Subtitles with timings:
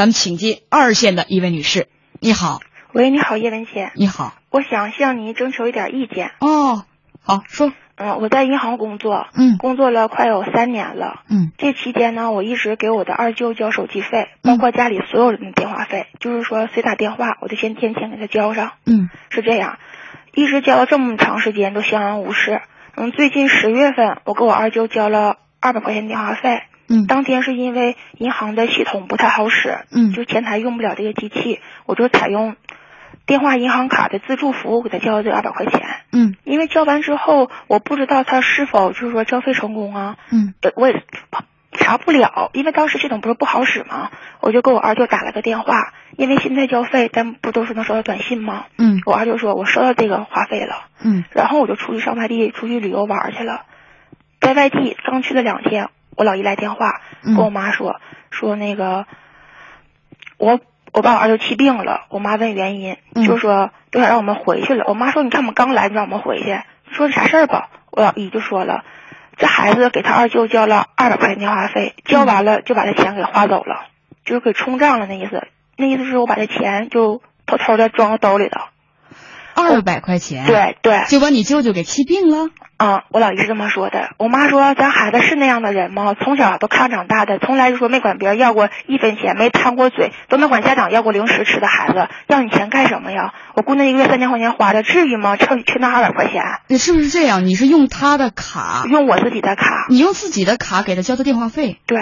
[0.00, 1.86] 咱们请进二线的一位女士，
[2.20, 2.60] 你好，
[2.94, 6.30] 喂，你好，叶文姐，你好，我想向您征求一点意见。
[6.40, 6.86] 哦，
[7.22, 9.58] 好说，嗯，我在银行工作，嗯。
[9.58, 11.20] 工作了快有三年了。
[11.28, 11.52] 嗯。
[11.58, 19.10] 这期间呢，我一直给我的二舅交手机费，包括家里所有人的电话费，就是说谁打电话，我就先添钱给他交上，嗯。
[19.28, 19.78] 是这样，
[20.32, 22.62] 一直交了这么长时间都相安无事。
[22.96, 27.06] 嗯，最近十月份我给我二舅交了二百块钱电话费，嗯。
[27.06, 30.12] 当天是因为银行的系统不太好使，嗯。
[30.12, 32.56] 就前台用不了这个机器，我就采用
[33.24, 35.80] 电话银行卡的自助服务给他交了这二百块钱。
[36.12, 36.34] 嗯。
[36.44, 40.52] 因为交完之后，我不知道他是否就是说交费成功啊，嗯。
[40.60, 41.02] 呃我也
[41.72, 48.64] 查不了，因为当时系统不是不好使吗，我就给我二舅打了个电话，因为现在交费咱不都是能收到短信吗？
[48.76, 49.00] 嗯。
[49.06, 51.24] 我二舅说我收到这个话费了，嗯。
[51.30, 53.62] 然后我就出去上外地出去旅游玩去了，
[54.40, 57.98] 在外地刚去了两天，我老姨来电话嗯跟我妈说、
[58.30, 59.06] 说那个
[60.36, 60.60] 我
[60.92, 64.84] 我把我二舅气病了，我妈问原因，嗯就说都想让我们回去了。
[64.86, 66.60] 我妈说你看我们刚来，你让我们回去，
[66.92, 67.70] 说啥事儿吧？
[67.90, 68.84] 我老姨就说了，
[69.38, 73.86] 这孩子给他二舅交了二百块钱电话费，交完了就把这钱给花走了，
[74.26, 75.48] 就是给冲账了那意思。
[75.78, 78.60] 那意思是我把这钱就偷偷的装到兜里头。
[79.54, 82.48] 二百块钱，，对对，就把你舅舅给气病了。
[82.76, 84.14] 啊、我老姨是这么说的。
[84.16, 86.14] 我妈说，咱孩子是那样的人吗？
[86.14, 93.34] 从小都看长大的，从来就说没管别人要过一分钱，没贪过嘴，都没管家长要过零食吃的孩子，要你钱干什么呀？
[93.54, 95.36] 我姑娘一个月三千块钱花的，至于吗？
[95.36, 97.44] 趁缺那二百块钱，你是不是这样？
[97.44, 99.86] 你是用他的卡，用我自己的卡。
[99.90, 101.98] 你用自己的卡给他交的电话费，对，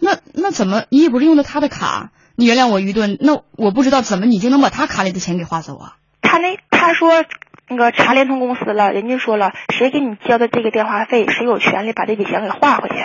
[0.00, 2.10] 那那怎么你也不是用的他的卡？
[2.34, 5.92] 你原谅我愚钝，那我不知道怎么你就能把他卡里的钱给花走啊？
[6.34, 7.24] 他那他说
[7.68, 12.96] 那个查联通公司了，人家说了，谁给你交的这个电话费，谁有权利把这笔钱给划回去。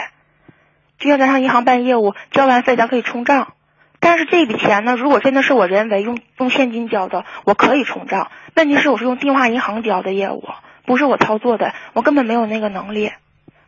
[0.98, 3.54] 就像咱上银行办业务，交完费咱可以冲账。
[4.00, 8.32] 但是这笔钱呢，如果真的是我人为用用现金交的，我可以冲账。
[8.56, 10.50] 问题是我是用电话银行交的业务，
[10.88, 13.12] 不是我操作的，我根本没有那个能力，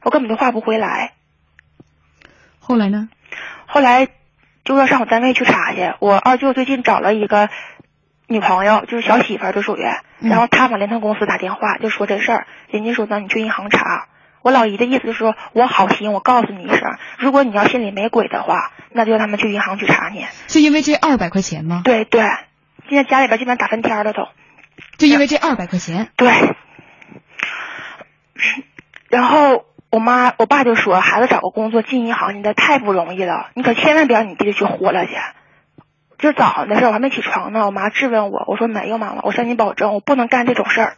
[0.02, 1.12] 我根本就划不回来。
[2.60, 3.10] 后来呢？
[3.68, 4.08] 后来
[4.64, 5.94] 就要上我单位去查去。
[6.00, 7.50] 我二舅最近找了一个
[8.32, 9.84] 女朋友，就是小媳妇儿，就属于。
[10.22, 14.08] 然后他往联通公司打电话，就说这事儿，人家说呢，你去银行查。
[14.42, 20.26] 我老姨的意思就是说，我好心，我告诉你一声，如果你要心里没鬼的话，那就让他们去银行去查你。
[20.48, 21.82] 是因为这二百块钱吗？
[21.84, 22.22] 对对，
[22.88, 24.28] 现在家里边基本上打翻天了都。
[24.98, 26.10] 就因为这二百块钱？
[26.16, 26.32] 对。
[29.10, 35.12] 然后我妈我爸就说，孩子找个工作进银行现在太不容易了，你可千万别让你弟弟去豁了去。
[36.22, 40.94] 就早上的事儿，我还没起床呢，我妈质问我，我说没有妈妈，我向你保证，我不能干这种事儿。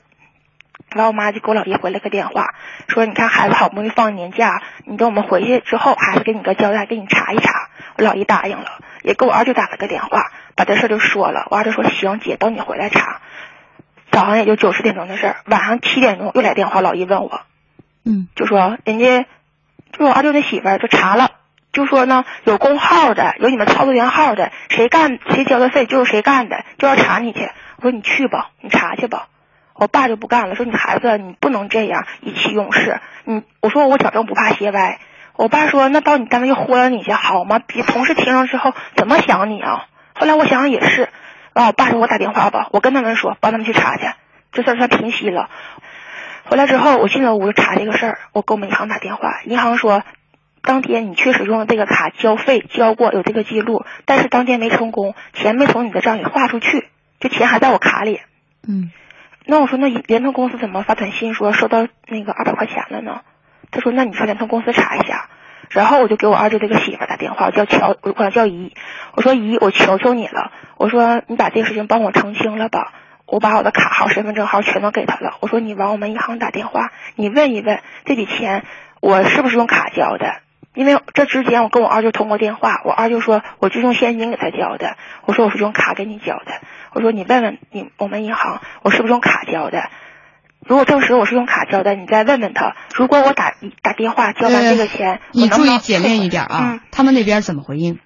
[0.89, 2.53] 然后我妈就给我老姨回了个电话，
[2.87, 7.69] 说你看孩子好不容易放年假，你等我们回去之后，孩子给你个交代，给你查一查。
[7.97, 8.65] 我老姨答应了，
[9.01, 11.47] 也给我二舅打了个电话，把这事儿就说了。
[11.49, 13.21] 我二舅说行，姐，等你回来查。
[14.11, 17.41] 早上也就九十点钟的事儿，晚上七点钟又来电话，老姨问我，
[18.05, 19.25] 嗯就说人家
[19.93, 21.31] 就我二舅那媳妇儿就查了，
[21.73, 27.49] 就说呢有工号的，有你们操作员号的，谁干谁交的费就是谁干的，就要查你去。
[27.77, 29.27] 我说你去吧，你查去吧。
[29.73, 33.01] 我爸就不干了，说你孩子你不能这样意气用事。
[33.25, 34.99] 你我说我矫正不怕斜歪。
[35.35, 37.59] 我爸说那到你单位豁了你去好吗？
[37.65, 39.87] 别同事听了之后怎么想你啊？
[40.13, 41.09] 后来我想想也是，
[41.53, 44.03] 然后我爸说我打电话吧，我跟他们说帮他们去查去，
[44.51, 45.49] 这事儿算平息了。
[46.45, 50.03] 回来之后，我进了屋查这个事儿，我给我们银行打电话，银行说，
[50.63, 56.87] 当天你确实用了这个卡交费交过，有这个记录，但是当天没成功，钱没从你的账里划出去，
[57.19, 58.21] 就钱还在我卡里。
[58.67, 58.91] 嗯
[59.45, 63.21] 那我说那联通公司怎么发短信说收到那个二百块钱了呢？
[63.71, 65.29] 他说那你上联通公司查一下。
[65.69, 68.73] 然后我就给我二舅这个媳妇儿打电话，我叫乔，我管叫姨，
[69.15, 72.93] 我说姨，我求求你了，我说你把这个事情帮我澄清了吧。
[73.25, 75.37] 我把我的卡号、身份证号全都给他了。
[75.39, 78.63] 我说你往我们银行打电话，你问一问这笔钱
[79.01, 80.42] 我是不是用卡交的？
[80.75, 86.61] 因为这之前我跟我二舅通过电话，我二舅说我就用现金给他交的，我说我是用卡给你交的。
[86.93, 89.89] 我说你问问你我们银行我是不是用卡交的？
[90.65, 92.75] 如果证实我是用卡交的，你再问问他。
[92.95, 97.99] 如果我打打电话交完这个钱，你注意简练一点啊嗯，他们那边怎么回应？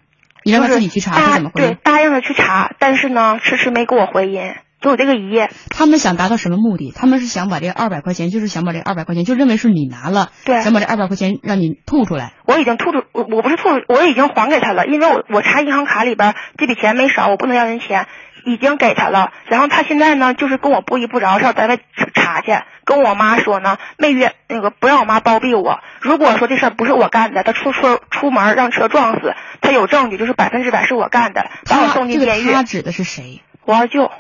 [0.43, 1.77] 你让他自己去查，就是他怎么回对？
[1.83, 4.55] 答应了去查，但是呢，迟迟没给我回音。
[4.79, 6.94] 就我这个姨，他们想达到什么目的？
[6.95, 12.33] 他们是想把这二百块钱，就是想把这二百块钱，就认为是你拿了，对想把这二百块钱让你吐出来。
[12.45, 18.06] 我已经吐出，我我不是吐出，我已经还给他了，因为我我查银行卡里边这笔钱没少，我不能要人钱，
[18.45, 19.31] 已经给他了。
[19.47, 21.80] 然后他现在呢，就是跟我不依不饶，上单位
[22.13, 22.51] 查去，
[22.85, 25.80] 跟我妈说呢，没约那个不让我妈包庇我。
[26.01, 32.53] 如果说这事儿不是我干的，他出出出门让车撞死，他有证据，就是百分之百是我干的，把我送进监狱。
[32.53, 33.41] 他指的是谁？
[33.65, 34.12] 我二舅。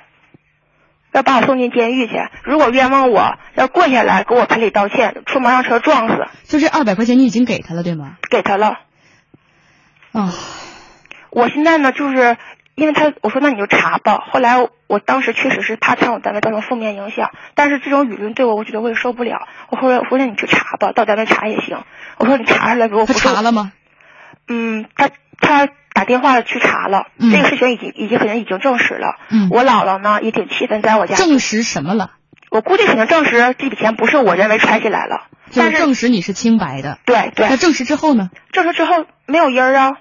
[1.11, 2.13] 要把我送进监狱去。
[2.43, 6.27] 如果冤枉我，要跪下来给我赔礼道歉，出门让车撞死。
[6.43, 8.17] 就这二百块钱，你已经给他了，对吗？
[8.29, 8.79] 给他了。
[10.11, 10.33] 啊，
[11.31, 12.37] 我现在呢，就是
[12.75, 14.23] 因为他，我说那你就查吧。
[14.31, 19.47] 后来我当时确实是怕向我单位造成负面影响，但是这种舆论对我，我觉得我也受不了。
[19.69, 21.83] 我后来我说那你去查吧，到单位查也行。
[22.17, 23.05] 我说你查出来给我。
[23.05, 23.71] 他查了吗？
[24.47, 25.69] 嗯，他他。
[25.97, 29.15] 打电话去查了，这个事情已经已经可能已经证实了。
[29.29, 32.11] 嗯，我姥姥呢也挺气愤，在我家证实什么了？
[32.51, 36.99] 我估计可能证实这笔钱不是我认为揣起来了，就是证实你是清白的。
[37.03, 37.49] 对对。
[37.49, 38.29] 那证实之后呢？
[38.51, 39.93] 证实之后没有音儿啊，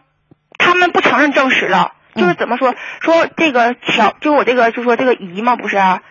[0.58, 6.02] 他们不承认证实了，就是怎么说说这个小，就我这个就说这个姨嘛，不是啊，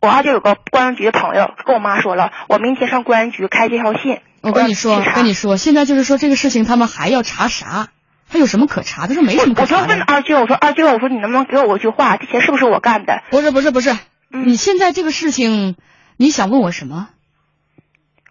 [0.00, 4.20] 我二舅有个公安局的朋友跟我妈说了，我明天上公安局开这条信。
[4.40, 7.88] 我跟你说，跟你说，现在就是说这个事情，他们还要查啥？
[8.28, 9.06] 他有什么可查？
[9.06, 9.76] 他说没什么可查。
[9.76, 12.16] 我就问二舅，我说二舅，我说你能不能给我一句话？
[12.16, 13.22] 这钱是不是我干的？
[13.30, 13.96] 不是不是不是，
[14.30, 15.76] 你现在这个事情，
[16.16, 17.08] 你想问我什么？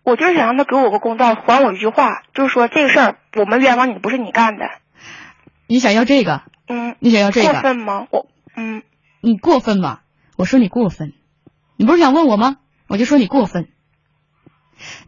[0.04, 4.66] 我就是想让他给我个公道，还我一句话，就是说这个事儿我们冤枉你，不是你干的。
[5.68, 6.42] 你想要这个？
[6.68, 6.96] 嗯。
[7.00, 7.52] 你想要这个？
[7.52, 8.08] 过分吗？
[8.12, 8.84] 我嗯。
[9.22, 10.00] 你过分吗？
[10.36, 11.14] 我说你过分。
[11.78, 12.58] 你不是想问我吗？
[12.88, 13.70] 我就说你过分。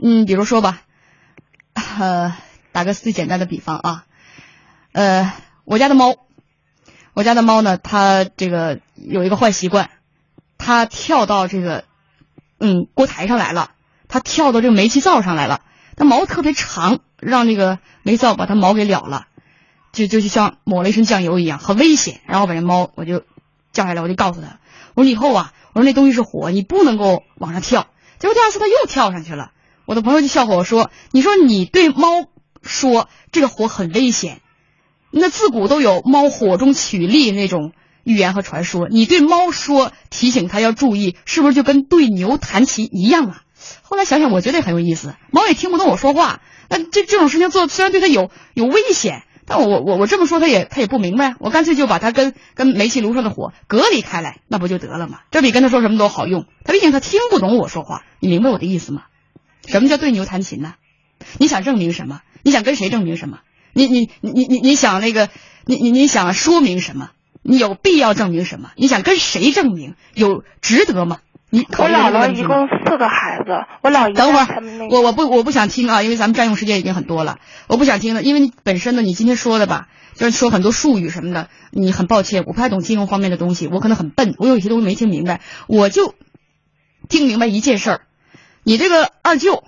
[0.02, 0.82] 嗯，比如说吧，
[1.74, 2.38] 呃，
[2.72, 4.06] 打个最简单的比方啊。
[4.96, 5.34] 呃，
[5.66, 6.16] 我家的猫，
[7.14, 9.90] 我家的猫呢，它这个有一个坏习惯，
[10.58, 11.84] 它跳到这个
[12.60, 13.72] 嗯锅台上来了，
[14.08, 15.60] 它跳到这个煤气灶上来了，
[15.98, 19.28] 它毛特别长，让这个煤灶把它毛给燎了，
[19.92, 22.22] 就就就像抹了一身酱油一样，很危险。
[22.26, 23.26] 然后把这猫我就
[23.74, 24.60] 叫下来，我就告诉他，
[24.94, 27.88] 我说以后啊，我说那东西是火，你不能够往上跳。
[28.18, 29.52] 结果第二次它又跳上去了，
[29.84, 32.30] 我的朋友就笑话我说，你说你对猫
[32.64, 34.40] 说这个火很危险。
[35.18, 37.72] 那自古都有猫火中取栗那种
[38.04, 43.42] 寓言和传说，你对猫说提醒它要注意，是不是就跟对牛弹琴一样啊？
[43.82, 55.20] 后来想想，我觉得很有意思，猫也听不懂我说话，那这这种事情做虽然对它有有危险，但我我我这么说它也它也不明白，我干脆就把它跟跟煤气炉上的火隔离开来，那不就得了吗？
[55.32, 56.46] 这比跟他说什么都好用。
[56.66, 59.04] 他毕竟他听不懂我说话，你明白我的意思吗？
[59.66, 60.74] 什么叫对牛弹琴呢？
[61.38, 62.20] 你想证明什么？
[62.44, 63.40] 你想跟谁证明什么？
[63.76, 65.28] 你你你你你你想那个，
[65.66, 67.10] 你你你想说明什么？
[67.44, 68.72] 你有必要证明什么？
[68.78, 69.96] 你想跟谁证明？
[70.14, 71.20] 有值得吗？
[71.50, 73.52] 你我姥姥一共四个孩子，
[73.84, 86.16] 我姥爷等会儿，我我不我不想听啊，因为咱们占用时间已经很多了，我不想听了，因为你本身呢，你今天说的吧，就是说很多术语什么的，你很抱歉，我不太懂金融方面的东西，我可能很笨，我有些东西没听明白，我就
[87.10, 88.02] 听明白一件事儿，
[88.64, 89.64] 你这个二舅。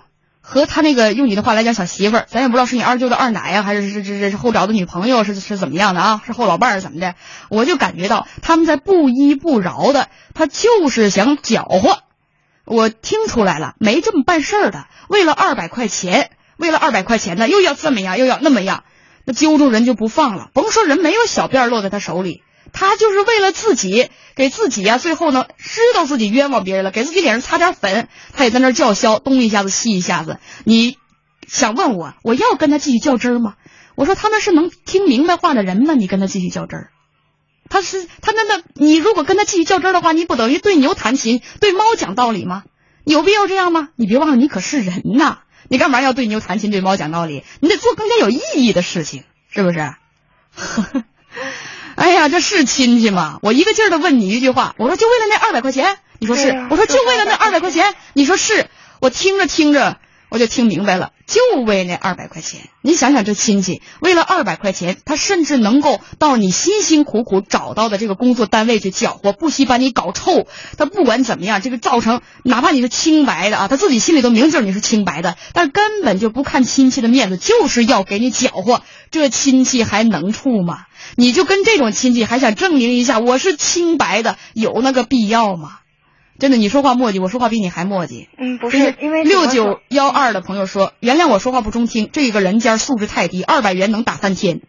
[0.50, 6.22] 和他那个用你的话来讲，小媳妇儿，咱也不知道是你二舅的二奶呀，还是是是是后找的女朋友，是是怎么样的啊？
[6.24, 7.16] 是后老伴儿怎么的？
[7.50, 11.98] 我就感觉到他们在不依不饶的，他就是想搅和。
[12.64, 14.86] 我听出来了，没这么办事儿的。
[15.06, 18.84] 为了二百块钱，为了二百块钱呢，又要这么样，又要那么样，
[19.26, 20.48] 那揪住人就不放了。
[20.54, 22.42] 甭说人没有小辫落在他手里。
[22.72, 30.38] 他就是为了自己，给自己呀，最后呢，知道自己冤枉别人了，给自己脸上擦点粉，他也在那叫嚣，东一下子西一下子。
[30.64, 30.96] 你
[31.46, 33.54] 想问我，我要跟他继续较真儿吗？
[33.94, 35.94] 我说他那是能听明白话的人吗？
[35.94, 36.90] 你跟他继续较真儿，
[37.68, 42.64] 他是他那那，你如果跟他继续较真儿的话，你不等于对牛弹琴，对猫讲道理吗？
[43.04, 43.88] 有必要这样吗？
[43.96, 47.42] 你别忘了，你可是人呐，你干嘛要对牛弹琴，对猫讲道理？
[47.60, 49.78] 你得做更加有意义的事情，是不是？
[49.78, 49.94] 呵
[50.92, 51.04] 呵
[51.98, 53.40] 哎呀，这是亲戚吗？
[53.42, 56.66] 我一个劲儿的问你一句话，我说就为了那二百块钱，你说是？
[56.70, 58.68] 我说就为了那二百块钱，你说是？
[59.00, 59.98] 我听着听着，
[60.30, 62.68] 我就听明白了，就为那二百块钱。
[62.82, 70.46] 你想想这亲戚，为了二百块钱，他甚至能够到你辛辛苦苦找到的这个工作单位去搅和，不惜把你搞臭。
[70.76, 78.82] 他不管怎么样，这个造成哪怕你是清白的啊，他自己心里都明镜你是清白的，但根本就不看亲戚的面子，就是要给你搅和。
[79.10, 80.84] 这亲戚还能处吗？
[81.16, 85.78] 你就跟这种亲戚还想证明一下我是清白的，有那个必要吗？
[86.38, 88.28] 真的，你说话磨叽，我说话比你还磨叽。
[88.38, 94.60] 嗯，不是，因为六九幺二的朋友说，原谅我说话不中听，这个人家素质太低，二百元能打三天，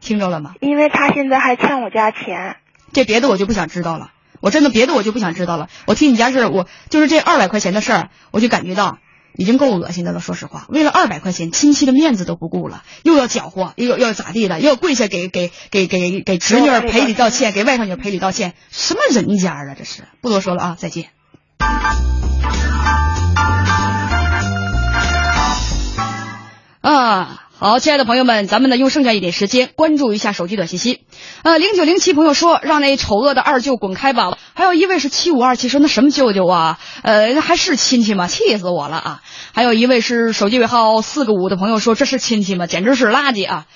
[0.00, 0.54] 听着了吗？
[0.60, 2.56] 因为他现在还欠我家钱。
[2.92, 5.68] 这别的我就不想知道了，我真的别的我就不想知道了。
[5.86, 8.98] 我听你家事我就是这二百块钱的事儿，我就感觉到。
[9.34, 10.20] 已经够恶心的了。
[10.20, 19.74] 说实话，为了二百块钱，亲戚的面子都不顾了，又要搅和，又要又要咋地了，又要跪下给给给给给侄女儿赔礼道歉，给外甥女赔礼道歉，什么人家啊？
[19.76, 21.10] 这是不多说了啊，再见。
[26.80, 27.49] 啊。
[27.62, 31.02] 好，亲爱的朋友们，咱们呢用剩下一点时间关注一下手机短信息。
[31.42, 34.38] 呃，零九零七朋友说让那丑恶的二舅滚开吧。
[34.54, 36.78] 还有一位是七五二七说那什么舅舅啊？
[37.02, 38.28] 呃，那还是亲戚吗？
[38.28, 39.22] 气死我了啊！
[39.52, 42.66] 还有一位是手机尾号四个五的朋友说这是亲戚吗？
[42.66, 43.66] 简直是垃圾啊！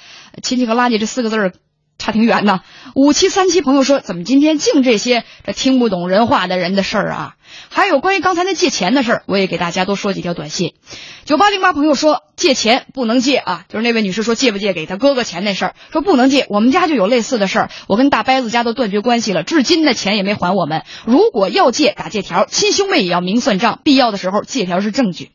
[0.42, 1.52] 亲戚和垃圾这四个字儿。
[1.96, 2.60] 差挺远呢。
[2.96, 7.34] 五七三七朋友说：“怎么今天净这些这听不懂人话的人的事儿啊？”
[7.68, 10.74] 还有关于刚才那借钱的事儿，我也给大家多说几条短信。
[11.24, 16.46] 九八零八朋友说：“借钱不能借啊！”就是那位女士说借不借给她哥哥钱那事儿，说不能借。
[16.50, 20.82] 我们家就有类似的事儿，我跟大伯子家都断绝关系了，至今的钱也没还我们。
[21.06, 25.30] 如果要借，打借条，亲兄妹也要明算账，必要的时候借条是证据。